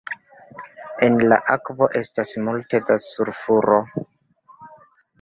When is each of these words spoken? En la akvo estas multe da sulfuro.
En 1.07 1.19
la 1.33 1.37
akvo 1.57 1.91
estas 2.01 2.33
multe 2.49 2.83
da 2.91 3.01
sulfuro. 3.07 3.81